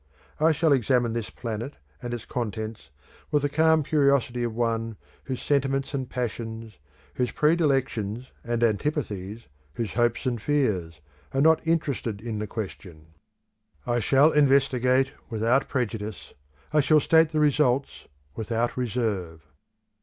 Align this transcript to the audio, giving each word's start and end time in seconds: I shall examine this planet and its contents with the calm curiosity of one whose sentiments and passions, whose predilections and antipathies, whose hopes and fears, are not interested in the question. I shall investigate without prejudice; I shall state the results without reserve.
I 0.39 0.51
shall 0.51 0.73
examine 0.73 1.13
this 1.13 1.29
planet 1.29 1.75
and 2.01 2.11
its 2.11 2.25
contents 2.25 2.89
with 3.29 3.43
the 3.43 3.49
calm 3.49 3.83
curiosity 3.83 4.41
of 4.43 4.55
one 4.55 4.97
whose 5.25 5.43
sentiments 5.43 5.93
and 5.93 6.09
passions, 6.09 6.79
whose 7.13 7.29
predilections 7.31 8.31
and 8.43 8.63
antipathies, 8.63 9.45
whose 9.75 9.93
hopes 9.93 10.25
and 10.25 10.41
fears, 10.41 11.01
are 11.35 11.41
not 11.41 11.61
interested 11.67 12.19
in 12.19 12.39
the 12.39 12.47
question. 12.47 13.13
I 13.85 13.99
shall 13.99 14.31
investigate 14.31 15.11
without 15.29 15.67
prejudice; 15.69 16.33
I 16.73 16.79
shall 16.79 16.99
state 16.99 17.29
the 17.29 17.39
results 17.39 18.07
without 18.35 18.75
reserve. 18.75 19.43